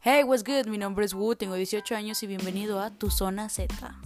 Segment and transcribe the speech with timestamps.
[0.00, 0.68] Hey, what's good?
[0.68, 3.98] Mi nombre es Wu, tengo 18 años y bienvenido a Tu Zona Z.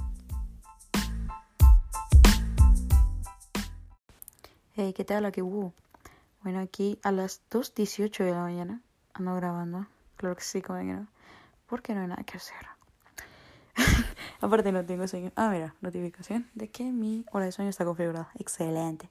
[4.72, 5.26] Hey, ¿qué tal?
[5.26, 5.74] Aquí Wu.
[6.42, 8.80] Bueno, aquí a las 2.18 de la mañana
[9.12, 9.86] ando grabando.
[10.16, 11.08] Claro que sí, como no.
[11.66, 12.66] Porque no hay nada que hacer.
[14.40, 15.30] Aparte no tengo sueño.
[15.36, 18.30] Ah, mira, notificación de que mi hora de sueño está configurada.
[18.38, 19.10] Excelente.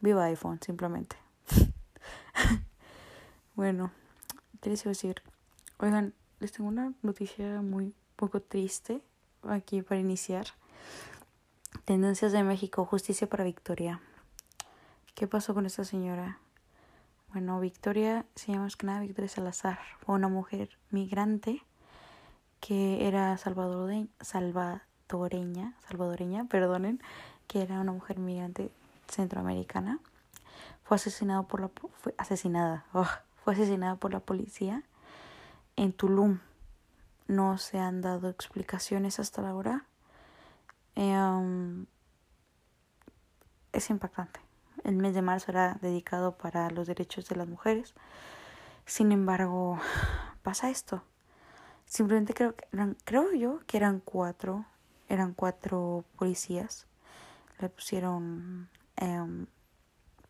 [0.00, 1.16] Viva iPhone, simplemente.
[3.54, 3.92] bueno,
[4.62, 5.22] ¿qué les iba a decir?
[5.82, 9.00] Oigan, les tengo una noticia muy poco triste
[9.48, 10.44] aquí para iniciar.
[11.86, 13.98] Tendencias de México, justicia para Victoria.
[15.14, 16.38] ¿Qué pasó con esta señora?
[17.32, 19.78] Bueno, Victoria se llama más que nada Victoria Salazar.
[20.00, 21.62] Fue una mujer migrante
[22.60, 27.00] que era salvadoreña, salvadoreña, salvadoreña, perdonen,
[27.46, 28.70] que era una mujer migrante
[29.08, 29.98] centroamericana.
[30.84, 31.70] Fue asesinado por la
[32.02, 33.08] fue asesinada, oh,
[33.42, 34.84] fue asesinada por la policía
[35.80, 36.40] en Tulum.
[37.26, 39.86] No se han dado explicaciones hasta la hora.
[40.94, 41.86] Em,
[43.72, 44.40] es impactante.
[44.84, 47.94] El mes de marzo era dedicado para los derechos de las mujeres.
[48.84, 49.78] Sin embargo,
[50.42, 51.02] pasa esto.
[51.86, 54.66] Simplemente creo que eran, creo yo que eran cuatro,
[55.08, 56.86] eran cuatro policías.
[57.58, 59.46] Le pusieron eh,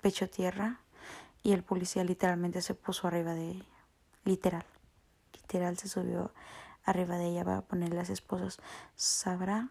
[0.01, 0.79] pecho tierra
[1.43, 3.65] y el policía literalmente se puso arriba de ella.
[4.25, 4.65] Literal.
[5.51, 6.33] Literal se subió
[6.85, 8.61] arriba de ella para poner las esposas.
[8.95, 9.69] ¿Sabrá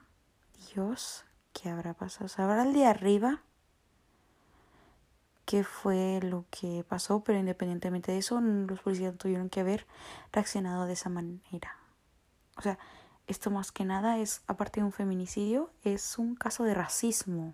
[0.73, 2.27] Dios qué habrá pasado?
[2.27, 3.41] ¿Sabrá el de arriba
[5.45, 7.23] qué fue lo que pasó?
[7.23, 9.87] Pero independientemente de eso, los policías tuvieron que haber
[10.33, 11.77] reaccionado de esa manera.
[12.57, 12.77] O sea,
[13.27, 17.53] esto más que nada es, aparte de un feminicidio, es un caso de racismo,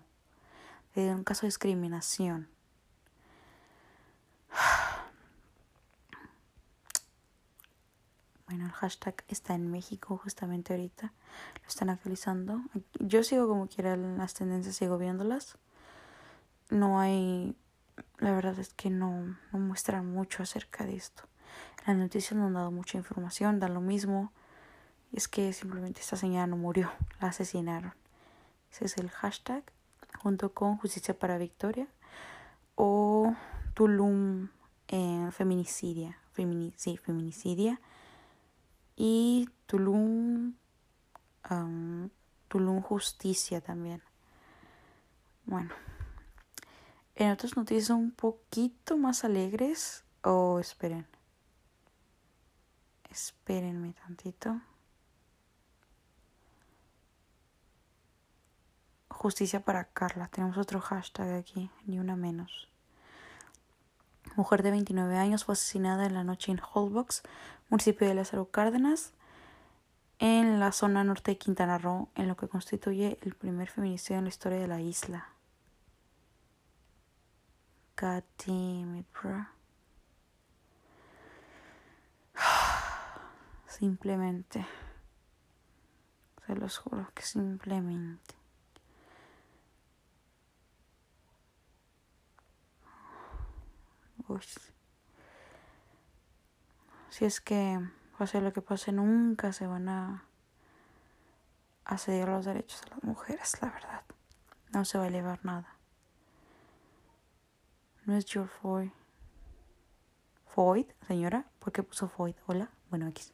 [0.96, 2.48] de un caso de discriminación.
[8.46, 11.12] Bueno, el hashtag está en México justamente ahorita.
[11.62, 12.60] Lo están actualizando.
[13.00, 15.58] Yo sigo como quiera las tendencias, sigo viéndolas.
[16.70, 17.56] No hay...
[18.18, 21.24] La verdad es que no, no muestran mucho acerca de esto.
[21.86, 24.32] Las noticias no han dado mucha información, dan lo mismo.
[25.12, 27.94] Es que simplemente esta señora no murió, la asesinaron.
[28.70, 29.64] Ese es el hashtag,
[30.18, 31.88] junto con Justicia para Victoria
[32.76, 33.34] o
[33.74, 34.50] Tulum
[34.88, 36.16] eh, Feminicidia.
[36.76, 37.80] sí, Feminicidia
[38.96, 40.54] y Tulum,
[42.48, 44.02] Tulum Justicia también.
[45.44, 45.70] Bueno,
[47.14, 50.04] en otras noticias un poquito más alegres.
[50.22, 51.06] Oh, esperen.
[53.10, 54.60] Espérenme tantito.
[59.08, 60.28] Justicia para Carla.
[60.28, 62.68] Tenemos otro hashtag aquí, ni una menos.
[64.36, 67.22] Mujer de 29 años fue asesinada en la noche en Holbox
[67.68, 69.12] municipio de Lázaro Cárdenas,
[70.18, 74.24] en la zona norte de Quintana Roo, en lo que constituye el primer feminicidio en
[74.24, 75.28] la historia de la isla.
[77.98, 78.22] God.
[83.66, 84.66] Simplemente.
[86.46, 88.35] Se los juro que simplemente.
[97.10, 97.80] Si es que
[98.18, 100.24] pase lo que pase, nunca se van a,
[101.84, 104.02] a los derechos a las mujeres, la verdad.
[104.72, 105.76] No se va a elevar nada.
[108.04, 108.90] No es George Floyd.
[110.46, 112.34] Floyd, señora, ¿por qué puso Floyd?
[112.46, 113.32] Hola, bueno, X.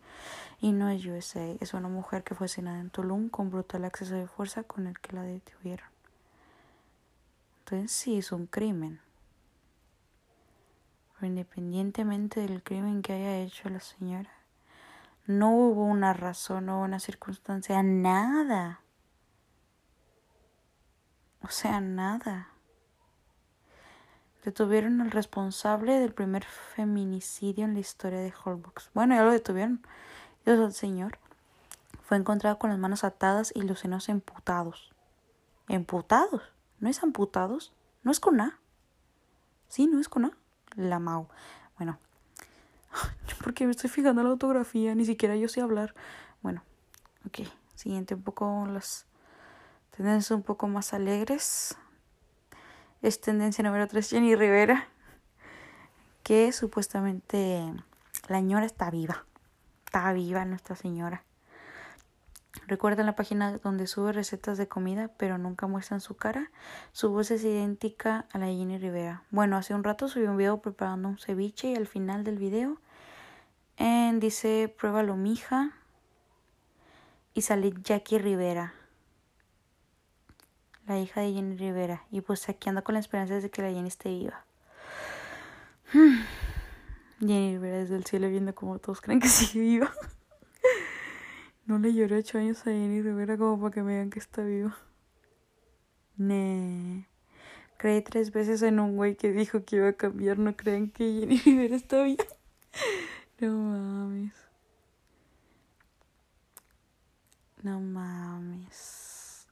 [0.61, 4.15] Y no es USA, es una mujer que fue asesinada en Tulum con brutal acceso
[4.15, 5.89] de fuerza con el que la detuvieron.
[7.61, 9.01] Entonces sí es un crimen
[11.27, 14.31] independientemente del crimen que haya hecho la señora,
[15.27, 18.81] no hubo una razón o una circunstancia, nada.
[21.43, 22.49] O sea, nada.
[24.45, 28.91] Detuvieron al responsable del primer feminicidio en la historia de Holbox.
[28.95, 29.87] Bueno, ya lo detuvieron.
[30.45, 31.19] Dios el señor.
[32.03, 34.93] Fue encontrado con las manos atadas y los senos emputados.
[35.69, 36.43] ¿Emputados?
[36.81, 37.73] ¿No es amputados?
[38.03, 38.59] ¿No es con A?
[39.69, 40.42] Sí, no es con A
[40.77, 41.29] la Mau.
[41.77, 41.99] Bueno,
[43.45, 45.95] porque me estoy fijando en la autografía, ni siquiera yo sé hablar.
[46.43, 46.63] Bueno,
[47.27, 49.07] ok, siguiente, un poco las
[49.97, 51.77] tendencias un poco más alegres.
[53.03, 54.89] Es tendencia número 3, Jenny Rivera,
[56.23, 57.73] que supuestamente
[58.29, 59.25] la señora está viva.
[59.85, 61.25] Está viva Nuestra Señora.
[62.67, 66.51] Recuerda la página donde sube recetas de comida, pero nunca muestran su cara.
[66.93, 69.23] Su voz es idéntica a la de Jenny Rivera.
[69.31, 72.79] Bueno, hace un rato subí un video preparando un ceviche y al final del video
[73.79, 75.73] En, dice, pruébalo, mija.
[77.35, 78.75] Y sale Jackie Rivera.
[80.87, 82.05] La hija de Jenny Rivera.
[82.11, 84.45] Y pues aquí anda con la esperanza de que la Jenny esté viva.
[87.19, 89.91] Jenny Rivera desde el cielo viendo como todos creen que sigue viva.
[91.73, 94.43] No le lloré ocho años a Jenny Rivera como para que me digan que está
[94.43, 94.77] viva.
[96.19, 97.09] Nee.
[97.79, 100.39] Creí tres veces en un güey que dijo que iba a cambiar.
[100.39, 102.25] No creen que Jenny Rivera está viva.
[103.41, 104.35] No mames.
[107.63, 109.47] No mames.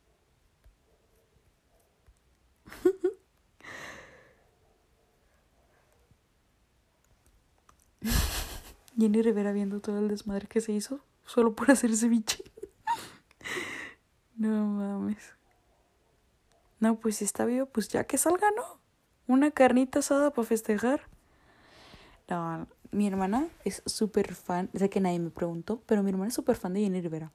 [8.98, 12.42] Jenny Rivera viendo todo el desmadre que se hizo solo por hacer ceviche.
[14.36, 15.34] no mames.
[16.80, 18.80] No, pues si está vivo, pues ya que salga, ¿no?
[19.26, 21.02] Una carnita asada para festejar.
[22.28, 26.34] No, mi hermana es súper fan, sé que nadie me preguntó, pero mi hermana es
[26.34, 27.30] súper fan de Jenny Rivera.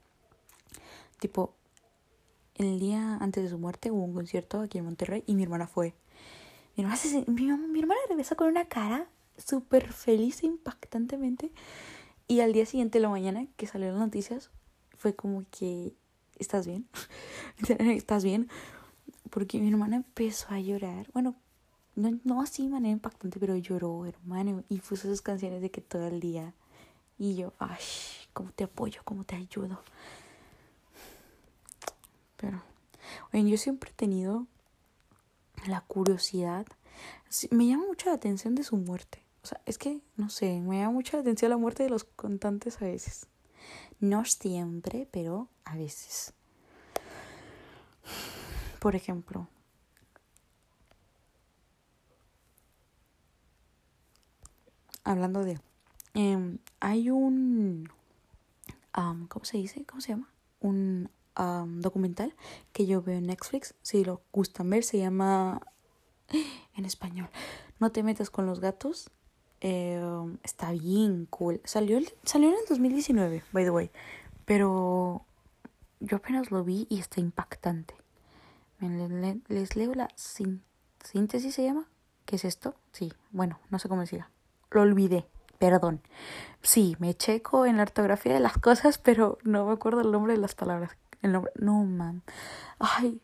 [1.20, 1.56] Tipo,
[2.56, 5.68] el día antes de su muerte hubo un concierto aquí en Monterrey y mi hermana
[5.68, 5.94] fue.
[6.76, 9.08] Mi hermana, mi, mi hermana regresa con una cara
[9.38, 11.52] súper feliz e impactantemente.
[12.28, 14.50] Y al día siguiente, la mañana que salieron las noticias,
[14.98, 15.94] fue como que,
[16.40, 16.88] ¿estás bien?
[17.80, 18.50] ¿Estás bien?
[19.30, 21.08] Porque mi hermana empezó a llorar.
[21.14, 21.36] Bueno,
[21.96, 24.64] no, no así de manera impactante, pero lloró, hermano.
[24.70, 26.54] Y puso sus canciones de que todo el día.
[27.18, 27.78] Y yo, ay,
[28.34, 29.02] ¿cómo te apoyo?
[29.06, 29.82] ¿Cómo te ayudo?
[32.38, 32.62] Pero,
[33.34, 34.48] oye, yo siempre he tenido
[35.68, 36.66] la curiosidad.
[37.52, 39.25] Me llama mucho la atención de su muerte.
[39.46, 42.04] O sea, es que, no sé, me llama mucho la atención la muerte de los
[42.04, 43.28] cantantes a veces.
[44.00, 46.34] No siempre, pero a veces.
[48.80, 49.48] Por ejemplo,
[55.04, 55.60] hablando de...
[56.16, 57.88] Eh, hay un...
[58.94, 59.86] ¿Cómo se dice?
[59.86, 60.34] ¿Cómo se llama?
[60.60, 62.34] Un um, documental
[62.74, 63.76] que yo veo en Netflix.
[63.84, 65.62] Si lo gustan ver, se llama...
[66.76, 67.30] En español.
[67.80, 69.12] No te metas con los gatos.
[69.62, 70.02] Eh,
[70.44, 71.62] está bien cool.
[71.64, 73.92] Salió, salió en el 2019, by the way.
[74.46, 75.26] Pero
[76.00, 77.96] yo apenas lo vi y está impactante.
[78.80, 81.88] Les, leo la síntesis, ¿se llama?
[82.26, 82.76] ¿Qué es esto?
[82.92, 84.28] Sí, bueno, no sé cómo decirlo.
[84.72, 85.26] Lo olvidé,
[85.58, 86.02] perdón.
[86.62, 90.34] Sí, me checo en la ortografía de las cosas, pero no me acuerdo el nombre
[90.34, 90.92] de las palabras.
[91.22, 92.22] El nombre, no, man.
[92.80, 93.22] Ay,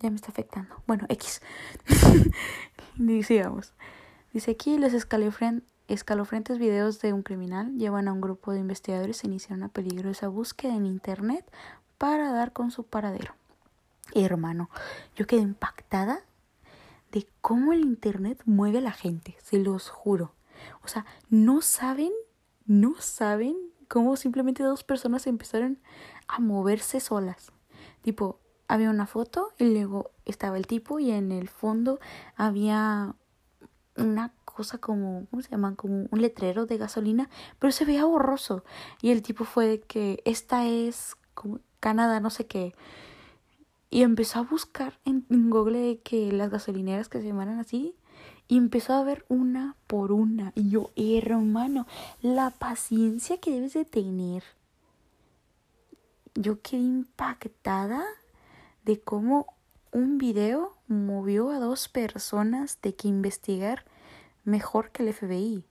[0.00, 0.82] ya me está afectando.
[0.86, 1.40] Bueno, X.
[4.34, 9.28] Dice aquí, los escalofriantes videos de un criminal llevan a un grupo de investigadores a
[9.28, 11.48] iniciar una peligrosa búsqueda en Internet
[11.98, 13.36] para dar con su paradero.
[14.12, 14.70] Hermano,
[15.14, 16.24] yo quedé impactada
[17.12, 20.34] de cómo el Internet mueve a la gente, se los juro.
[20.82, 22.10] O sea, no saben,
[22.66, 23.56] no saben
[23.86, 25.78] cómo simplemente dos personas empezaron
[26.26, 27.52] a moverse solas.
[28.02, 32.00] Tipo, había una foto y luego estaba el tipo y en el fondo
[32.34, 33.14] había
[33.96, 35.74] una cosa como, ¿cómo se llama?
[35.74, 38.64] Como un letrero de gasolina, pero se veía borroso.
[39.02, 41.16] Y el tipo fue de que esta es
[41.80, 42.74] Canadá, no sé qué.
[43.90, 47.94] Y empezó a buscar en, Google de que las gasolineras que se llamaran así.
[48.48, 50.52] Y empezó a ver una por una.
[50.54, 51.86] Y yo, hermano,
[52.20, 54.42] la paciencia que debes de tener.
[56.34, 58.04] Yo quedé impactada
[58.84, 59.53] de cómo
[59.94, 63.84] un video movió a dos personas de que investigar
[64.42, 65.64] mejor que el FBI.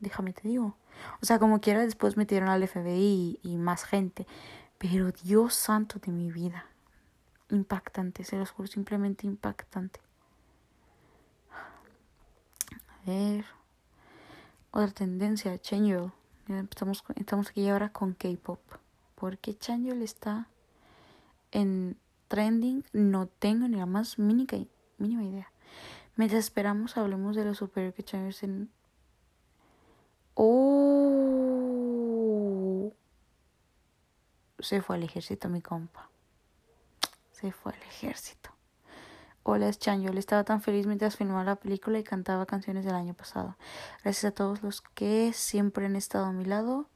[0.00, 0.76] Déjame te digo.
[1.22, 4.26] O sea, como quiera, después metieron al FBI y, más gente.
[4.78, 6.66] Pero Dios santo de mi vida.
[7.50, 10.00] Impactante, se los juro, simplemente impactante.
[11.52, 13.44] A ver.
[14.72, 16.12] Otra tendencia, Chanyeol.
[16.48, 18.60] Estamos, estamos aquí ahora con K-pop.
[19.14, 20.48] Porque Chanyeol está
[21.52, 21.96] en
[22.28, 24.66] trending no tengo ni la más mínima,
[24.98, 25.50] idea.
[26.16, 28.70] Mientras esperamos, hablemos de lo superior que Chávez en...
[30.34, 30.88] Oh.
[34.60, 36.10] Se fue al ejército, mi compa.
[37.32, 38.50] Se fue al ejército.
[39.50, 40.02] Hola, es Chan.
[40.02, 43.56] Yo le estaba tan feliz mientras filmaba la película y cantaba canciones del año pasado.
[44.02, 46.90] Gracias a todos los que siempre han estado a mi lado.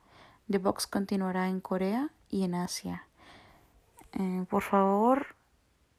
[0.51, 3.07] The Box continuará en Corea y en Asia.
[4.13, 5.35] Eh, por favor,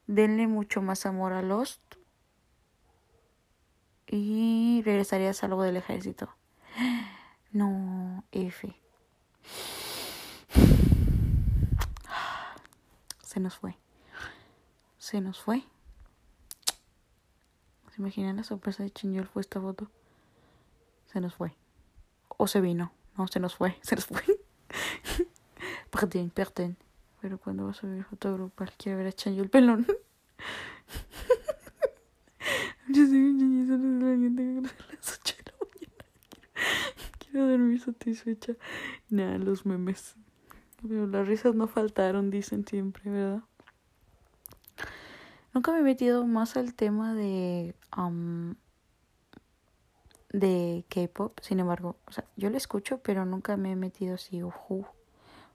[0.08, 1.82] denle mucho más amor a Lost.
[4.08, 6.30] Y regresaría a algo del ejército.
[7.52, 8.76] No, F.
[13.22, 13.78] Se nos fue.
[14.98, 15.64] Se nos fue.
[17.92, 19.92] ¿Se imaginan la sorpresa de Chinyol fue esta foto?
[21.06, 21.56] Se nos fue.
[22.30, 22.92] O se vino.
[23.18, 24.24] No, se nos fue, se nos fue.
[25.92, 26.76] perdón, perdón.
[27.24, 29.88] Pero cuando vas a ver foto grupal, quiero ver a Chanyo el pelón.
[32.90, 34.70] Yo soy un las 8 de la mañana.
[37.20, 38.56] Quiero dormir satisfecha.
[39.10, 40.18] Nada, los memes.
[40.82, 43.44] Pero las risas no faltaron, dicen siempre, ¿verdad?
[45.54, 48.56] Nunca me he metido más al tema de um,
[50.34, 54.42] de K-pop, sin embargo, o sea, yo lo escucho, pero nunca me he metido así,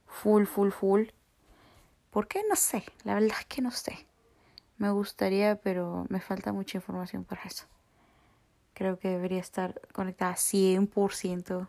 [0.07, 1.09] full, full, full.
[2.19, 2.43] ¿Por qué?
[2.49, 4.09] No sé, la verdad es que no sé.
[4.77, 7.67] Me gustaría, pero me falta mucha información para eso.
[8.75, 11.69] Creo que debería estar conectada 100%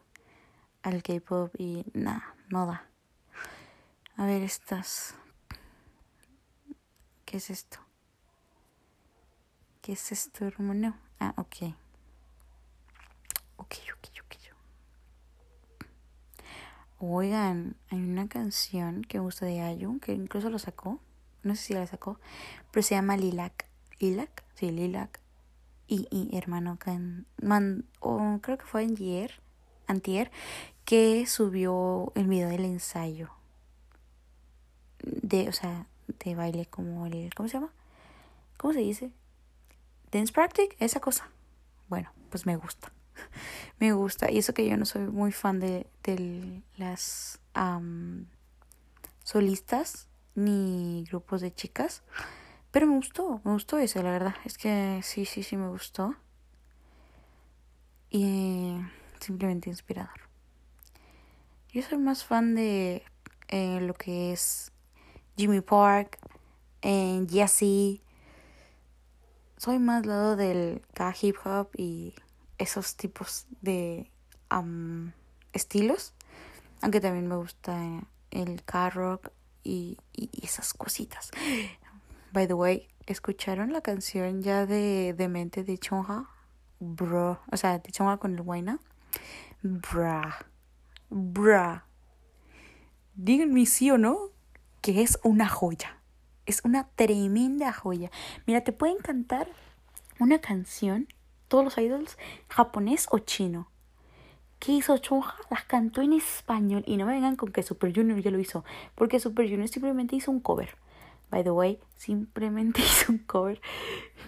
[0.81, 2.89] al K-pop y nada, no da.
[4.17, 5.13] A ver, estas.
[7.25, 7.77] ¿Qué es esto?
[9.83, 10.97] ¿Qué es esto, hermano?
[11.19, 11.75] Ah, ok.
[13.57, 14.08] Ok, ok.
[17.01, 20.99] Oigan, hay una canción que me gusta de Ayun, que incluso lo sacó.
[21.43, 22.19] No sé si la sacó,
[22.71, 23.67] pero se llama Lilac.
[23.99, 24.43] ¿Lilac?
[24.55, 25.21] Sí, Lilac.
[25.87, 26.77] Y, y hermano,
[27.41, 27.85] man,
[28.41, 29.31] creo que fue ayer,
[29.87, 30.29] antier,
[30.83, 33.29] que subió el video del ensayo.
[35.01, 37.71] De, o sea, de baile como el, ¿cómo se llama?
[38.57, 39.13] ¿Cómo se dice?
[40.11, 41.29] Dance practice, esa cosa.
[41.87, 42.91] Bueno, pues me gusta.
[43.79, 44.31] me gusta.
[44.31, 45.87] Y eso que yo no soy muy fan de,
[46.77, 47.39] las
[49.23, 52.03] solistas ni grupos de chicas.
[52.71, 54.35] Pero me gustó, me gustó eso, la verdad.
[54.45, 56.15] Es que sí, sí, sí me gustó.
[58.09, 58.75] Y
[59.19, 60.29] simplemente inspirador.
[61.71, 63.03] Yo soy más fan de
[63.47, 64.71] eh, lo que es
[65.37, 66.19] Jimmy Park,
[66.81, 68.01] en Jesse.
[69.57, 72.13] Soy más lado del K hip hop y
[72.59, 74.11] esos tipos de
[75.53, 76.13] estilos.
[76.81, 77.77] Aunque también me gusta
[78.31, 79.31] el car rock
[79.63, 81.31] y, y, esas cositas.
[82.31, 86.29] By the way, ¿escucharon la canción ya de Demente de Chonja?
[86.79, 87.41] Bro.
[87.51, 88.79] O sea, de Chonja con el Waina.
[89.63, 90.45] Bra.
[91.09, 91.85] Bra.
[93.15, 94.31] Díganme sí o no
[94.81, 95.97] que es una joya.
[96.45, 98.11] Es una tremenda joya.
[98.45, 99.49] Mira, te puede encantar
[100.19, 101.07] una canción
[101.49, 103.67] todos los idols, japonés o chino.
[104.59, 105.35] ¿Qué hizo Chonja?
[105.49, 106.83] Las cantó en español.
[106.85, 108.63] Y no me vengan con que Super Junior ya lo hizo.
[108.95, 110.77] Porque Super Junior simplemente hizo un cover.
[111.31, 113.61] By the way, simplemente hizo un cover.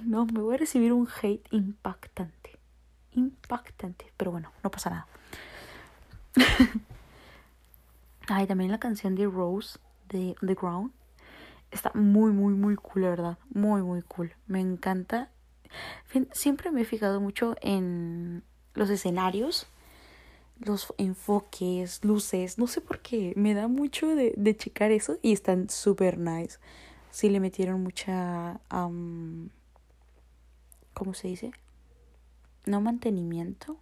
[0.04, 2.58] No, me voy a recibir un hate impactante.
[3.12, 4.12] Impactante.
[4.16, 5.08] Pero bueno, no pasa nada.
[8.28, 10.92] Ay, también la canción de Rose de The Ground.
[11.72, 13.38] Está muy, muy, muy cool, la verdad.
[13.54, 14.34] Muy, muy cool.
[14.48, 15.30] Me encanta
[16.32, 19.68] Siempre me he fijado mucho en los escenarios,
[20.60, 25.32] los enfoques, luces, no sé por qué, me da mucho de, de checar eso y
[25.34, 26.60] están súper nice.
[27.10, 28.60] Sí le metieron mucha...
[30.94, 31.52] ¿Cómo se dice?
[32.66, 33.78] No mantenimiento.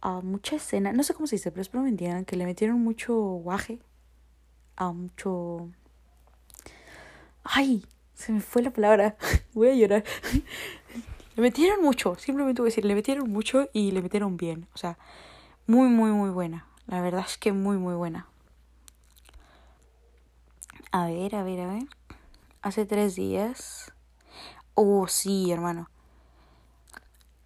[0.00, 2.80] A mucha escena, no sé cómo se dice, pero espero me entiendan que le metieron
[2.80, 3.80] mucho guaje.
[4.76, 5.70] A mucho...
[7.44, 7.84] Ay,
[8.14, 9.16] se me fue la palabra.
[9.54, 10.04] Voy a llorar.
[11.36, 12.14] le metieron mucho.
[12.16, 14.68] Simplemente voy a decir, le metieron mucho y le metieron bien.
[14.74, 14.98] O sea,
[15.66, 16.66] muy, muy, muy buena.
[16.86, 18.28] La verdad es que muy, muy buena.
[20.92, 21.84] A ver, a ver, a ver.
[22.62, 23.92] Hace tres días.
[24.74, 25.90] Oh, sí, hermano.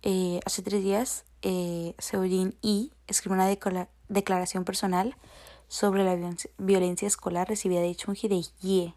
[0.03, 5.17] Eh, hace tres días, eh, Seudin Y escribió una declaración personal
[5.67, 6.17] sobre la
[6.57, 8.95] violencia escolar recibida de Chunji de Ye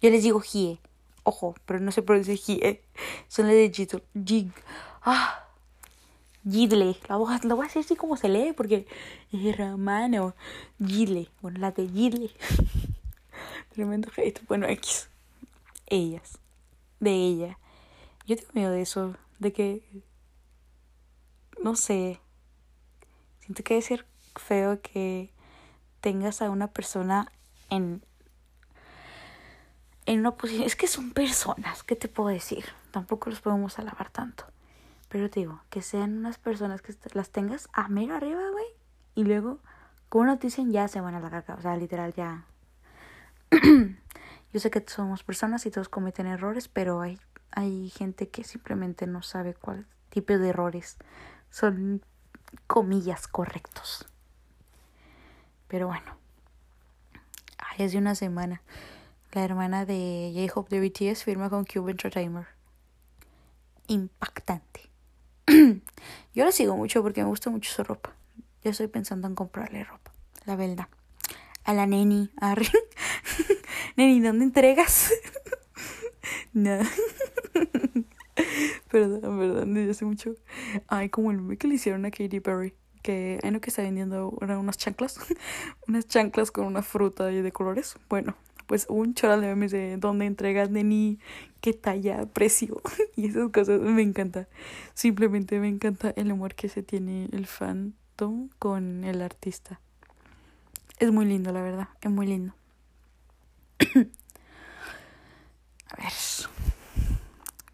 [0.00, 0.78] yo les digo Hie.
[1.22, 2.82] Ojo, pero no se pronuncia Hie.
[3.28, 4.02] Son las de Jidle.
[4.24, 4.52] Jig.
[5.02, 5.44] Ah.
[6.48, 6.96] Gidle.
[7.08, 8.86] La voy, a, decir así como se lee porque
[9.32, 10.34] es romano.
[10.84, 11.28] Gidle.
[11.42, 12.30] Bueno, la de Gidle.
[13.70, 14.08] Tremendo.
[14.46, 15.08] Bueno, X.
[15.86, 16.38] Ellas.
[17.00, 17.58] De ella.
[18.26, 19.16] Yo tengo miedo de eso.
[19.38, 19.82] De que.
[21.62, 22.20] No sé.
[23.40, 25.32] Siento que debe ser feo que
[26.00, 27.32] tengas a una persona
[27.70, 28.05] en
[30.06, 30.64] en una posición.
[30.66, 32.64] Es que son personas, ¿qué te puedo decir?
[32.92, 34.44] Tampoco los podemos alabar tanto.
[35.08, 38.66] Pero te digo, que sean unas personas que las tengas a mero arriba, güey.
[39.14, 39.58] Y luego,
[40.08, 41.54] como nos dicen, ya se van a la caca.
[41.54, 42.44] O sea, literal, ya.
[44.52, 47.18] Yo sé que somos personas y todos cometen errores, pero hay,
[47.50, 50.96] hay gente que simplemente no sabe cuál tipo de errores
[51.50, 52.02] son,
[52.66, 54.06] comillas, correctos.
[55.68, 56.16] Pero bueno.
[57.58, 58.62] Ay, hace una semana
[59.36, 62.46] la hermana de J-Hope de BTS firma con Cube Entertainer.
[63.86, 64.88] Impactante.
[66.34, 68.14] Yo la sigo mucho porque me gusta mucho su ropa.
[68.64, 70.10] Yo estoy pensando en comprarle ropa.
[70.46, 70.88] La verdad.
[71.64, 72.30] A la neni.
[72.40, 72.66] Arre.
[73.96, 75.12] neni, ¿dónde entregas?
[76.54, 76.78] no.
[78.90, 80.34] perdón, perdón, desde hace mucho.
[80.88, 82.74] Ay, como el meme que le hicieron a Katy Perry.
[83.02, 85.18] Que hay que está vendiendo unas chanclas.
[85.86, 87.96] unas chanclas con una fruta de colores.
[88.08, 88.34] Bueno,
[88.66, 91.18] pues un choral de memes de dónde entregas neni,
[91.60, 92.80] qué talla, precio.
[93.16, 94.48] y esas cosas me encanta.
[94.94, 99.80] Simplemente me encanta el amor que se tiene el fandom con el artista.
[100.98, 101.88] Es muy lindo, la verdad.
[102.00, 102.54] Es muy lindo.
[105.88, 106.12] A ver.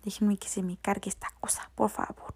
[0.05, 2.35] Déjenme que se me cargue esta cosa, por favor.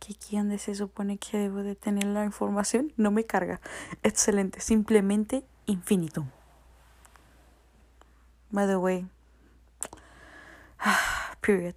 [0.00, 3.60] Que aquí donde se supone que debo de tener la información no me carga.
[4.02, 4.60] Excelente.
[4.60, 6.26] Simplemente infinitum.
[8.52, 9.06] By the way.
[11.40, 11.74] Period.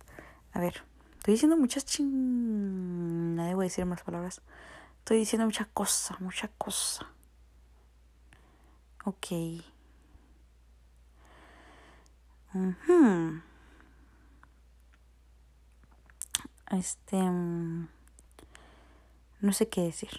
[0.54, 0.84] A ver.
[1.18, 3.36] Estoy diciendo muchas ching...
[3.36, 4.42] No debo decir más palabras.
[5.00, 7.08] Estoy diciendo mucha cosa, mucha cosa.
[9.06, 9.28] Ok.
[16.72, 17.18] Este.
[17.18, 17.88] Mm,
[19.42, 20.10] no sé qué decir.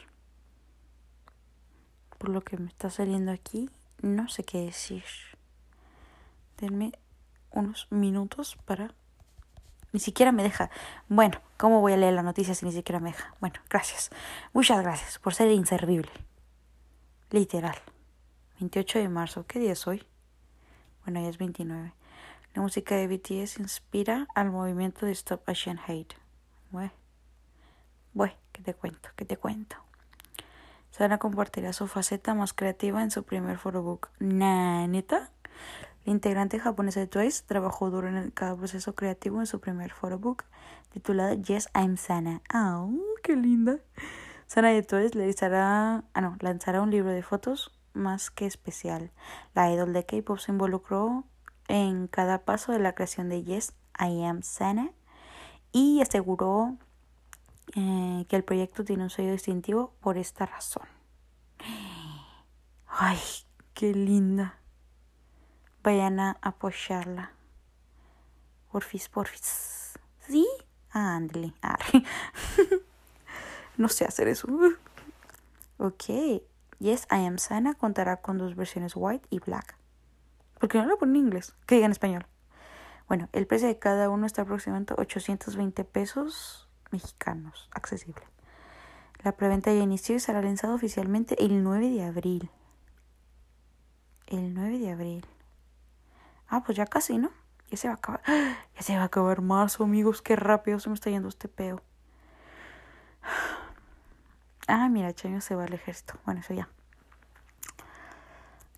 [2.18, 3.70] Por lo que me está saliendo aquí,
[4.02, 5.04] no sé qué decir.
[6.58, 6.92] Denme
[7.50, 8.94] unos minutos para...
[9.92, 10.70] Ni siquiera me deja.
[11.08, 13.34] Bueno, ¿cómo voy a leer la noticia si ni siquiera me deja?
[13.40, 14.10] Bueno, gracias.
[14.52, 16.10] Muchas gracias por ser inservible.
[17.30, 17.76] Literal.
[18.60, 19.46] 28 de marzo.
[19.46, 20.06] ¿Qué día es hoy?
[21.04, 21.92] Bueno, ya es 29.
[22.54, 26.14] La música de BTS inspira al movimiento de Stop Asian Hate.
[26.70, 26.92] Bueno,
[28.12, 29.10] bueno, ¿qué te cuento?
[29.14, 29.76] ¿Qué te cuento?
[30.90, 34.08] Sana compartirá su faceta más creativa en su primer photobook.
[34.18, 35.30] Nah, ¿neta?
[36.06, 40.44] La integrante japonesa de Twice trabajó duro en cada proceso creativo en su primer photobook
[40.92, 42.42] titulado Yes, I'm Sana.
[42.48, 42.86] ¡Ah,
[43.24, 43.80] qué linda!
[44.46, 49.10] Sana de Twice lanzará, ah, no, lanzará un libro de fotos más que especial.
[49.52, 51.24] La idol de K-pop se involucró
[51.66, 54.92] en cada paso de la creación de Yes, I Am Sana
[55.72, 56.76] y aseguró
[57.74, 60.86] eh, que el proyecto tiene un sello distintivo por esta razón.
[62.86, 63.18] Ay,
[63.74, 64.60] qué linda.
[65.86, 67.30] Vayan a apoyarla.
[68.72, 69.96] Porfis, porfis.
[70.18, 70.44] ¿Sí?
[70.90, 71.54] Ándale.
[73.76, 74.48] no sé hacer eso.
[75.78, 76.42] Ok.
[76.80, 79.76] Yes, I Am Sana contará con dos versiones white y black.
[80.58, 81.54] ¿Por qué no lo ponen en inglés?
[81.66, 82.26] Que diga en español.
[83.06, 88.24] Bueno, el precio de cada uno está aproximadamente 820 pesos mexicanos, accesible.
[89.22, 92.50] La preventa ya inició y será lanzado oficialmente el 9 de abril.
[94.26, 95.26] El 9 de abril.
[96.48, 97.30] Ah, pues ya casi, ¿no?
[97.70, 98.22] Ya se va a acabar.
[98.76, 100.22] Ya se va a acabar marzo, amigos.
[100.22, 101.82] Qué rápido se me está yendo este peo.
[104.68, 106.14] Ah, mira, Chaño se va al ejército.
[106.24, 106.68] Bueno, eso ya.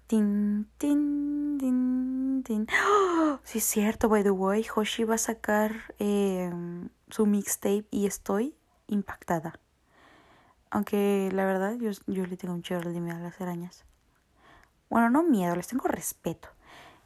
[0.07, 2.67] Tin, tin, tin, tin.
[2.87, 3.39] ¡Oh!
[3.43, 4.67] Sí, es cierto, by the way.
[4.75, 6.53] Hoshi va a sacar eh,
[7.09, 8.55] su mixtape y estoy
[8.87, 9.59] impactada.
[10.71, 13.85] Aunque la verdad, yo, yo le tengo un chorro de miedo a las arañas.
[14.91, 16.49] Bueno, no miedo, les tengo respeto.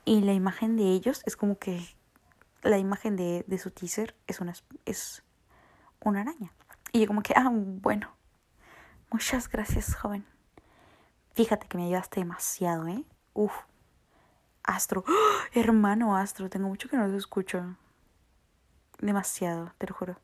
[0.04, 1.80] Y la imagen de ellos es como que
[2.62, 5.22] la imagen de, de su teaser es una, es
[6.00, 6.52] una araña.
[6.92, 8.16] Y yo como que, ah, bueno,
[9.12, 10.24] Muchas gracias, joven.
[11.34, 13.04] Fíjate que me ayudaste demasiado, ¿eh?
[13.34, 13.52] Uf.
[14.62, 15.04] Astro.
[15.52, 17.76] Hermano Astro, tengo mucho que no lo escucho.
[19.00, 20.16] Demasiado, te lo juro.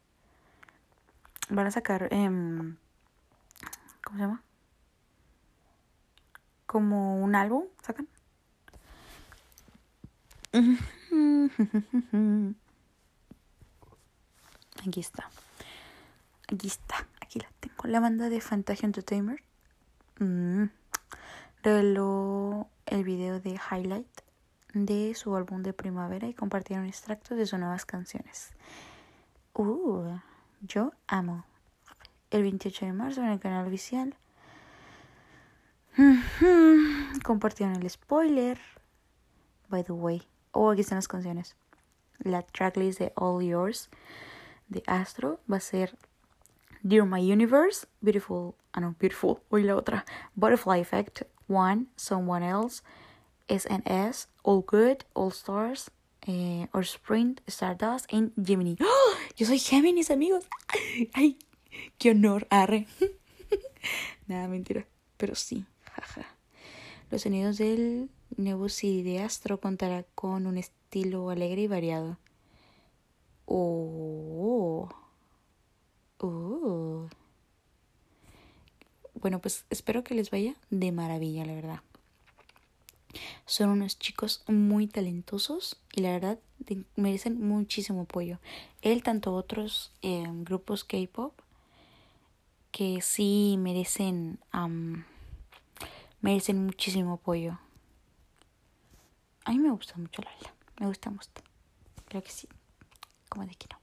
[1.50, 2.08] Van a sacar...
[2.10, 2.30] Eh,
[4.02, 4.42] ¿Cómo se llama?
[6.64, 8.08] Como un álbum, ¿sacan?
[14.86, 15.28] Aquí está.
[16.50, 17.06] Aquí está.
[17.20, 17.84] Aquí la tengo.
[17.84, 19.40] La banda de Fantasia Entertainment
[20.18, 20.64] mm,
[21.62, 24.08] reveló el video de highlight
[24.72, 28.52] de su álbum de primavera y compartieron extractos de sus nuevas canciones.
[29.54, 30.18] Uh,
[30.60, 31.44] yo amo.
[32.30, 34.14] El 28 de marzo en el canal oficial.
[37.24, 38.58] Compartieron el spoiler.
[39.68, 40.22] By the way.
[40.52, 41.56] Oh, aquí están las canciones.
[42.18, 43.90] La tracklist de All Yours
[44.68, 45.96] de Astro va a ser
[46.82, 52.82] Dear My Universe, Beautiful, ah no, Beautiful, hoy la otra, Butterfly Effect, One, Someone Else,
[53.48, 55.90] SNS, All Good, All Stars,
[56.26, 58.76] eh, Or Sprint, Stardust, and Gemini.
[58.80, 59.14] ¡Oh!
[59.36, 60.44] Yo soy Géminis, amigos.
[61.14, 61.38] Ay,
[61.98, 62.86] qué honor, arre.
[64.26, 65.64] Nada, mentira, pero sí.
[67.10, 72.18] Los sonidos del nuevo CD de Astro contará con un estilo alegre y variado.
[73.46, 74.88] Oh.
[76.20, 77.08] Uh.
[79.14, 81.80] bueno, pues espero que les vaya de maravilla, la verdad.
[83.46, 86.38] Son unos chicos muy talentosos y la verdad
[86.96, 88.38] merecen muchísimo apoyo.
[88.82, 91.32] Él, tanto otros eh, grupos K-pop
[92.70, 94.38] que sí merecen,
[96.20, 97.58] merecen muchísimo apoyo.
[99.48, 100.30] A mí me gusta mucho la
[100.78, 101.30] me gusta mucho.
[102.04, 102.46] Creo que sí,
[103.30, 103.78] como de que no.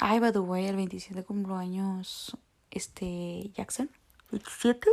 [0.00, 2.36] Ay, by the way, el 27 cumpleaños,
[2.70, 3.90] este, Jackson.
[4.30, 4.86] ¿27?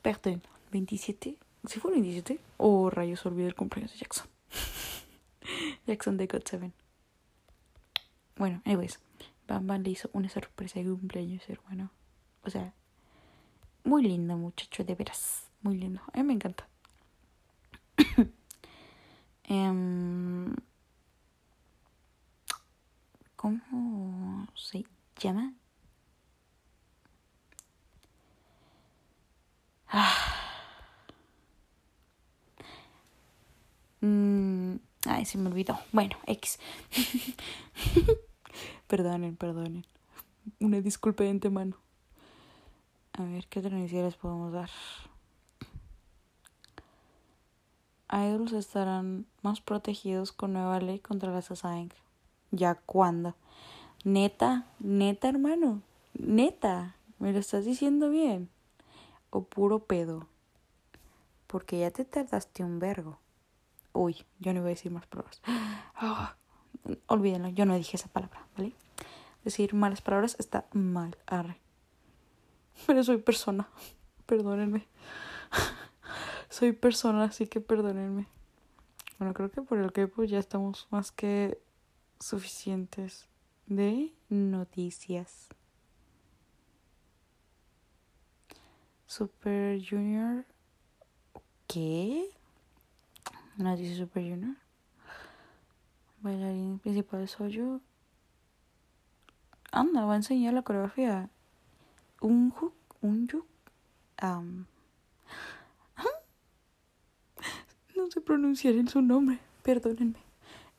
[0.00, 1.36] Perdón, 27.
[1.68, 2.40] ¿Sí fue el 27?
[2.56, 4.26] Oh, rayos, olvidé el cumpleaños de Jackson.
[5.86, 6.72] Jackson de God 7.
[8.36, 9.00] Bueno, anyways,
[9.46, 11.90] Bam Bam le hizo una sorpresa de cumpleaños, hermano.
[12.42, 12.72] O sea,
[13.84, 15.50] muy lindo muchacho, de veras.
[15.62, 16.00] Muy lindo.
[16.12, 16.68] A mí me encanta.
[19.48, 20.54] um,
[23.36, 24.84] ¿Cómo se
[25.18, 25.52] llama?
[29.88, 30.38] Ah.
[34.00, 35.78] Mm, ay, se me olvidó.
[35.92, 36.58] Bueno, X.
[38.86, 39.86] perdonen, perdonen.
[40.60, 41.76] Una disculpa de antemano.
[43.14, 44.70] A ver, ¿qué otra les podemos dar?
[48.10, 51.96] Idols estarán más protegidos con nueva ley contra las Assange.
[52.50, 53.34] ¿Ya cuándo?
[54.04, 55.82] Neta, neta, hermano.
[56.14, 58.48] Neta, ¿me lo estás diciendo bien?
[59.28, 60.26] O puro pedo.
[61.46, 63.18] Porque ya te tardaste un vergo.
[63.92, 65.40] Uy, yo no voy a decir más palabras.
[66.04, 66.34] Ah,
[67.06, 68.72] olvídenlo, yo no dije esa palabra, ¿vale?
[69.44, 71.61] Decir malas palabras está mal, arre.
[72.86, 73.68] Pero soy persona.
[74.26, 74.86] Perdónenme.
[76.48, 78.26] soy persona, así que perdónenme.
[79.18, 81.60] Bueno, creo que por el que pues ya estamos más que
[82.18, 83.28] suficientes
[83.66, 85.48] de noticias.
[89.06, 90.44] Super Junior.
[91.66, 92.30] ¿Qué?
[93.56, 94.56] Noticias Super Junior.
[96.20, 97.80] Bailarín principal soy yo.
[99.72, 101.28] Anda, va a enseñar la coreografía.
[102.22, 103.46] Un hook, un yuk.
[107.96, 110.32] no sé pronunciar en su nombre, perdónenme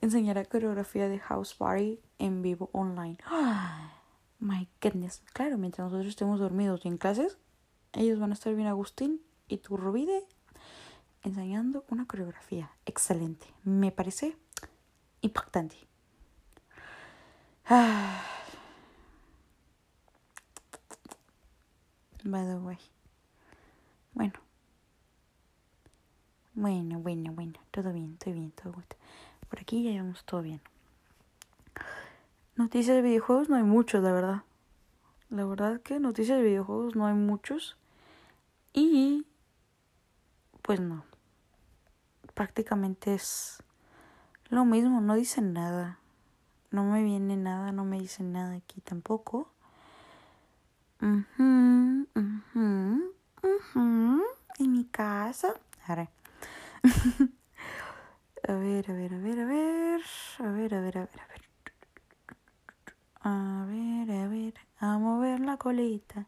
[0.04, 3.18] enseñará coreografía de House Party en vivo online.
[4.38, 5.22] my goodness.
[5.32, 7.38] Claro, mientras nosotros estemos dormidos y en clases,
[7.92, 10.26] ellos van a estar bien Agustín y tu Rubide
[11.22, 12.70] enseñando una coreografía.
[12.84, 13.46] Excelente.
[13.64, 14.36] Me parece
[15.22, 15.76] impactante.
[22.24, 22.78] By the way.
[24.14, 24.32] Bueno.
[26.54, 27.52] Bueno, bueno, bueno.
[27.70, 28.86] Todo bien, todo bien, todo bien.
[29.50, 30.62] Por aquí ya llevamos todo bien.
[32.56, 34.42] Noticias de videojuegos no hay muchos, la verdad.
[35.28, 37.76] La verdad que noticias de videojuegos no hay muchos.
[38.72, 39.26] Y
[40.62, 41.04] pues no.
[42.32, 43.62] Prácticamente es
[44.48, 45.98] lo mismo, no dicen nada.
[46.70, 49.50] No me viene nada, no me dicen nada aquí tampoco.
[54.58, 55.54] En mi casa.
[58.46, 60.00] A ver, a ver, a ver, a ver.
[60.38, 61.42] A ver, a ver, a ver, a ver.
[63.20, 64.54] A ver, a ver.
[64.78, 66.26] A mover la colita.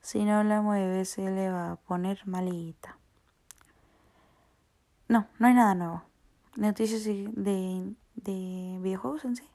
[0.00, 2.98] Si no la mueve se le va a poner malita.
[5.08, 6.02] No, no hay nada nuevo.
[6.54, 9.48] Noticias de, de videojuegos en sí.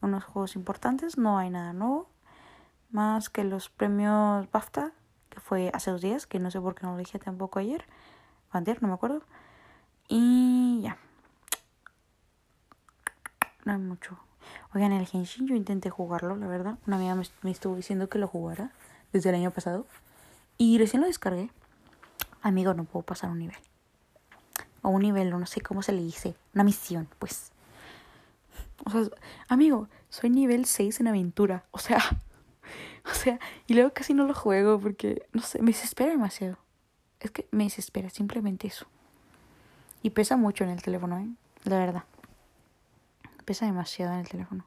[0.00, 2.11] Unos juegos importantes, no hay nada nuevo.
[2.92, 4.92] Más que los premios BAFTA,
[5.30, 7.84] que fue hace dos días, que no sé por qué no lo dije tampoco ayer.
[8.52, 9.22] O ayer, no me acuerdo.
[10.08, 10.98] Y ya
[13.64, 14.18] no hay mucho.
[14.74, 16.78] Oigan, el Genshin yo intenté jugarlo, la verdad.
[16.86, 18.72] Una amiga me, estuvo diciendo que lo jugara
[19.12, 19.86] desde el año pasado.
[20.58, 21.50] Y recién lo descargué.
[22.42, 23.56] Amigo, no puedo pasar un nivel.
[24.82, 26.34] O un nivel, no sé cómo se le dice.
[26.54, 27.52] Una misión, pues.
[28.84, 29.10] O sea,
[29.48, 31.64] amigo, soy nivel 6 en aventura.
[31.70, 32.00] O sea,
[33.10, 36.58] o sea, y luego casi no lo juego porque, no sé, me desespera demasiado.
[37.20, 38.86] Es que me desespera, simplemente eso.
[40.02, 41.28] Y pesa mucho en el teléfono, ¿eh?
[41.64, 42.04] La verdad.
[43.44, 44.64] Pesa demasiado en el teléfono.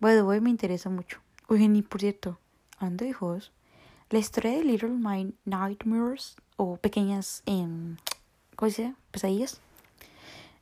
[0.00, 1.20] By the me interesa mucho.
[1.46, 2.38] Oigan, y por cierto,
[2.78, 3.52] hablando de juegos,
[4.08, 7.66] la historia de Little My Nightmares o pequeñas, eh,
[8.56, 8.94] ¿cómo se dice?
[9.10, 9.60] Pesadillas.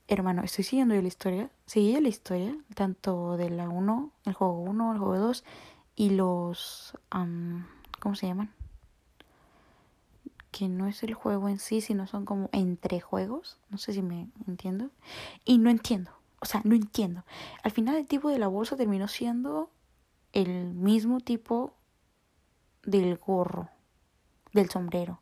[0.07, 1.51] Hermano, estoy siguiendo la historia.
[1.67, 5.45] Seguí la historia, tanto de la 1, el juego 1, el juego 2
[5.99, 6.97] y los.
[7.11, 8.55] ¿Cómo se llaman?
[10.53, 13.59] Que no es el juego en sí, sino son como entre juegos.
[13.69, 14.91] No sé si me entiendo.
[15.45, 16.13] Y no entiendo.
[16.41, 17.25] O sea, no entiendo.
[17.65, 19.71] Al final el tipo de la bolsa terminó siendo
[20.33, 21.75] el mismo tipo
[22.85, 23.69] del gorro,
[24.53, 25.21] del sombrero.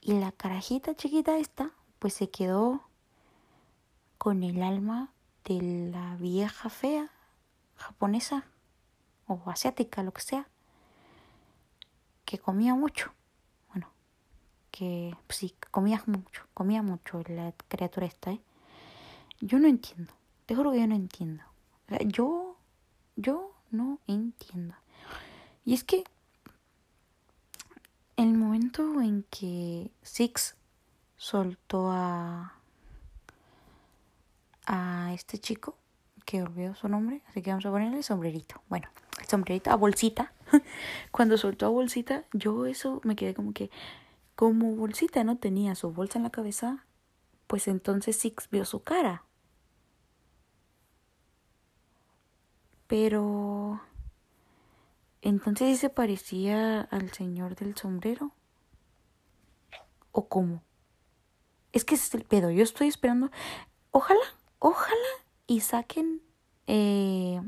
[0.00, 2.80] Y la carajita chiquita esta, pues se quedó
[4.16, 5.12] con el alma
[5.44, 7.10] de la vieja fea
[7.76, 8.46] japonesa
[9.34, 10.48] o asiática, lo que sea,
[12.24, 13.12] que comía mucho.
[13.68, 13.88] Bueno,
[14.70, 18.40] que pues sí, comía mucho, comía mucho la criatura esta, ¿eh?
[19.40, 20.12] Yo no entiendo,
[20.46, 21.42] te juro que yo no entiendo.
[22.06, 22.56] yo,
[23.16, 24.74] yo no entiendo.
[25.64, 26.04] Y es que
[28.16, 30.56] el momento en que Six
[31.16, 32.54] soltó a
[34.66, 35.76] a este chico
[36.24, 38.62] que olvidó su nombre, así que vamos a ponerle sombrerito.
[38.68, 38.88] Bueno,
[39.32, 40.32] sombrerito a bolsita.
[41.10, 43.70] Cuando soltó a bolsita, yo eso me quedé como que
[44.36, 46.86] como bolsita no tenía su bolsa en la cabeza,
[47.46, 49.24] pues entonces Six vio su cara.
[52.86, 53.80] Pero
[55.22, 58.32] entonces se parecía al señor del sombrero.
[60.12, 60.62] ¿O cómo?
[61.72, 62.50] Es que ese es el pedo.
[62.50, 63.30] Yo estoy esperando.
[63.92, 64.20] Ojalá,
[64.58, 64.96] ojalá
[65.46, 66.22] y saquen
[66.66, 67.40] eh,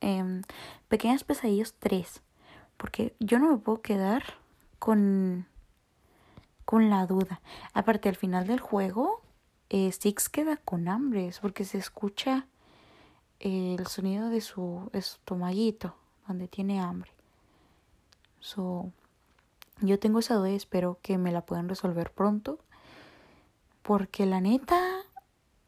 [0.00, 0.42] em,
[0.88, 2.22] Pequeñas Pesadillas 3.
[2.76, 4.22] Porque yo no me puedo quedar
[4.78, 5.46] con,
[6.64, 7.40] con la duda.
[7.74, 9.22] Aparte, al final del juego,
[9.68, 11.30] eh, Six queda con hambre.
[11.40, 12.46] Porque se escucha
[13.38, 15.94] el sonido de su estomaguito
[16.26, 17.10] donde tiene hambre.
[18.40, 18.92] So,
[19.80, 22.58] yo tengo esa duda y espero que me la puedan resolver pronto.
[23.82, 25.02] Porque la neta,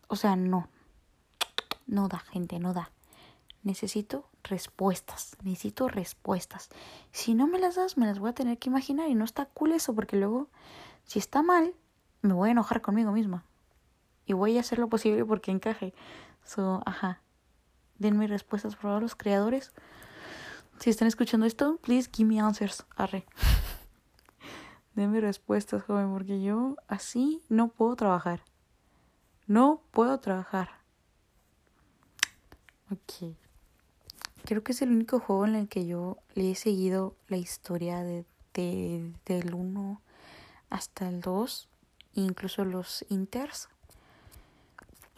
[0.09, 0.69] o sea, no.
[1.93, 2.91] No da, gente, no da.
[3.63, 6.71] Necesito respuestas, necesito respuestas.
[7.11, 9.45] Si no me las das, me las voy a tener que imaginar y no está
[9.45, 10.49] cool eso porque luego,
[11.05, 11.75] si está mal,
[12.23, 13.45] me voy a enojar conmigo misma.
[14.25, 15.93] Y voy a hacer lo posible porque encaje.
[16.45, 17.21] So, ajá.
[17.99, 19.75] Denme respuestas, por favor, los creadores.
[20.79, 22.87] Si están escuchando esto, please give me answers.
[22.97, 23.27] Arre.
[24.95, 28.45] Denme respuestas, joven, porque yo así no puedo trabajar.
[29.47, 30.82] No puedo trabajar.
[32.93, 33.35] Ok.
[34.45, 38.03] Creo que es el único juego en el que yo le he seguido la historia
[38.03, 40.03] de, de del 1
[40.69, 41.69] hasta el 2,
[42.15, 43.71] incluso los inters.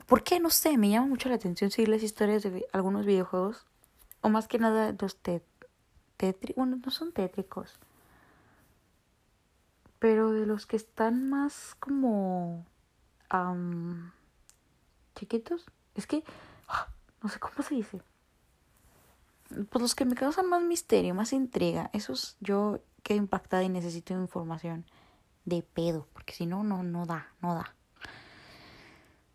[0.06, 0.38] ¿Por qué?
[0.38, 3.66] No sé, me llama mucho la atención seguir las historias de algunos videojuegos.
[4.20, 6.56] O más que nada los tétricos.
[6.56, 7.74] Bueno, no son tétricos.
[9.98, 12.64] Pero de los que están más como...
[15.16, 15.66] chiquitos.
[15.94, 16.22] Es que...
[16.68, 16.88] Ah,
[17.24, 18.02] no sé cómo se dice.
[19.48, 21.88] Pues los que me causan más misterio, más intriga.
[21.94, 24.84] Esos yo quedo impactada y necesito información
[25.46, 26.06] de pedo.
[26.12, 27.74] Porque si no, no, no da, no da.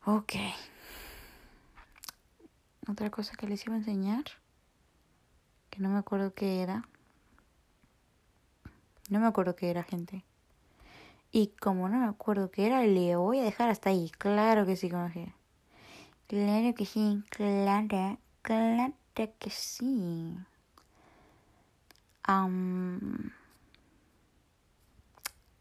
[0.05, 0.33] Ok.
[2.87, 4.25] Otra cosa que les iba a enseñar.
[5.71, 6.87] Que no me acuerdo qué era.
[9.09, 10.23] No me acuerdo qué era, gente.
[11.31, 14.11] Y como no me acuerdo qué era, le voy a dejar hasta ahí.
[14.19, 15.38] Claro que sí, como que.
[16.29, 20.37] Claro que sí, claro, claro que sí.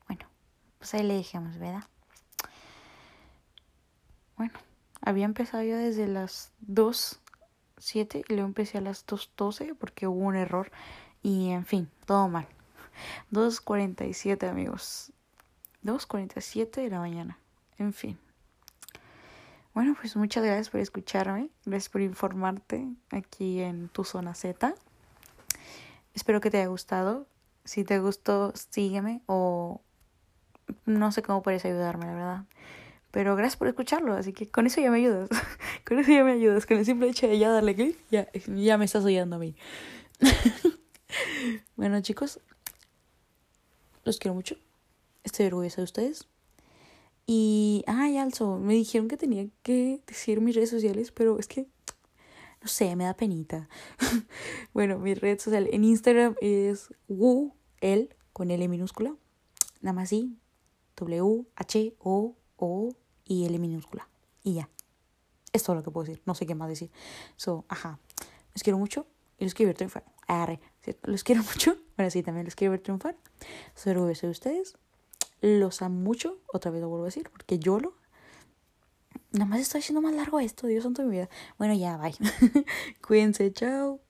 [0.07, 0.27] bueno,
[0.77, 1.85] pues ahí le dejamos, ¿verdad?
[4.37, 4.53] Bueno,
[5.01, 10.37] había empezado yo desde las 2.07 y luego empecé a las 2.12 porque hubo un
[10.37, 10.71] error
[11.23, 12.47] y en fin, todo mal.
[13.33, 15.15] 2.47 amigos.
[15.83, 17.39] 2.47 de la mañana.
[17.79, 18.19] En fin.
[19.79, 21.51] Bueno, pues muchas gracias por escucharme.
[21.65, 24.75] Gracias por informarte aquí en tu zona Z.
[26.15, 27.29] Espero que te haya gustado.
[27.65, 29.81] Si te gustó, sígueme o
[30.85, 32.45] no sé cómo puedes ayudarme, la verdad.
[33.13, 35.29] Pero gracias por escucharlo, así que con eso ya me ayudas.
[35.87, 36.67] con eso ya me ayudas.
[36.67, 39.55] Con el simple hecho de ya darle clic, ya, ya me estás oyendo a mí.
[41.77, 42.41] bueno, chicos,
[44.03, 44.57] los quiero mucho.
[45.23, 46.27] Estoy orgullosa de ustedes.
[47.31, 51.67] Y, ay, also, me dijeron que tenía que decir mis redes sociales, pero es que,
[52.63, 53.69] no sé, me da penita.
[54.73, 59.15] bueno, mi red social en Instagram es wu, el, con L minúscula.
[59.83, 60.39] Nada más así,
[60.97, 62.95] W, H, O, o
[63.27, 64.09] y L minúscula.
[64.43, 64.71] Y ya.
[65.53, 66.23] Es todo lo que puedo decir.
[66.25, 66.91] No sé qué más decir.
[67.37, 68.01] So, ajá.
[68.55, 70.07] Los quiero mucho y los quiero ver triunfar.
[70.27, 70.61] Arre.
[71.03, 71.77] Los quiero mucho.
[71.99, 73.19] Ahora sí, también los quiero ver triunfar.
[73.75, 74.79] Soy orgulloso de ustedes.
[75.41, 76.39] Los amo mucho.
[76.53, 77.29] Otra vez lo vuelvo a decir.
[77.31, 77.95] Porque yo lo.
[79.33, 80.67] Nada más estoy haciendo más largo esto.
[80.67, 81.29] Dios santo de mi vida.
[81.59, 82.15] Bueno, ya, bye.
[83.01, 83.53] Cuídense.
[83.53, 84.08] Chao.